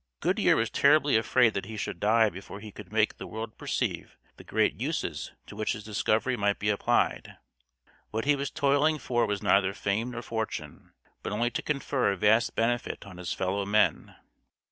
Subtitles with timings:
[0.19, 4.17] Goodyear was terribly afraid that he should die before he could make the world perceive
[4.37, 7.37] the great uses to which his discovery might be applied.
[8.09, 12.17] What he was toiling for was neither fame nor fortune, but only to confer a
[12.17, 14.15] vast benefit on his fellow men.